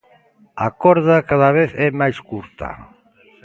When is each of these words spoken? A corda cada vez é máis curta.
A 0.65 0.67
corda 0.81 1.25
cada 1.29 1.49
vez 1.57 1.71
é 1.85 1.87
máis 1.99 2.17
curta. 2.29 2.69